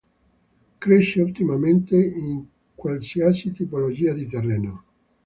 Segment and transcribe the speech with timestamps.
[0.79, 4.83] Cresce ottimamente in qualsiasi tipologia di terreno.